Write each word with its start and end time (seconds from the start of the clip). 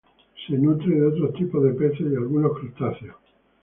Se 0.47 0.57
nutre 0.57 0.95
de 0.95 1.05
otros 1.05 1.31
tipos 1.35 1.63
de 1.63 1.73
peces 1.73 2.11
y 2.11 2.15
algunos 2.15 2.57
crustáceos. 2.57 3.17